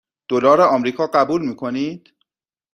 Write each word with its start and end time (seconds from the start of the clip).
دلار 0.29 0.61
آمریکا 0.61 1.07
قبول 1.07 1.41
می 1.49 1.55
کنید؟ 1.55 2.13